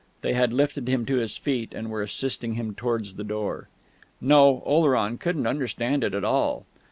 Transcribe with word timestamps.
They 0.21 0.33
had 0.33 0.51
lifted 0.51 0.89
him 0.89 1.05
to 1.05 1.17
his 1.17 1.37
feet, 1.37 1.73
and 1.75 1.91
were 1.91 2.01
assisting 2.01 2.53
him 2.55 2.73
towards 2.73 3.13
the 3.13 3.23
door.... 3.23 3.67
No, 4.19 4.63
Oleron 4.65 5.19
couldn't 5.19 5.45
understand 5.45 6.03
it 6.03 6.15
at 6.15 6.23
all. 6.23 6.65